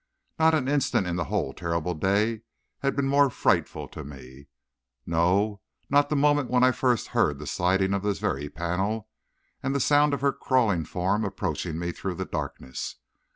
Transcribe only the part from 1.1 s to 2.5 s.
the whole terrible day